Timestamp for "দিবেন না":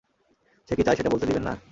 1.25-1.53